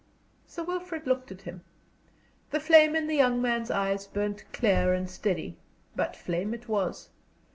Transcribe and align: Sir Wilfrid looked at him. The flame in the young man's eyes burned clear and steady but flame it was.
Sir 0.47 0.63
Wilfrid 0.63 1.05
looked 1.05 1.31
at 1.31 1.43
him. 1.43 1.61
The 2.49 2.59
flame 2.59 2.95
in 2.95 3.05
the 3.05 3.13
young 3.15 3.39
man's 3.39 3.69
eyes 3.69 4.07
burned 4.07 4.43
clear 4.51 4.95
and 4.95 5.07
steady 5.07 5.57
but 5.95 6.15
flame 6.15 6.55
it 6.55 6.67
was. 6.67 7.09